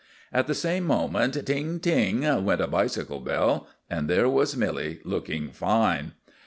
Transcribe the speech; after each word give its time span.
At 0.33 0.47
the 0.47 0.55
same 0.55 0.83
moment 0.85 1.37
ting! 1.45 1.79
ting! 1.79 2.21
went 2.43 2.59
a 2.59 2.65
bicycle 2.65 3.19
bell; 3.19 3.67
and 3.87 4.09
there 4.09 4.27
was 4.27 4.57
Milly, 4.57 4.99
looking 5.05 5.49
fine. 5.51 6.13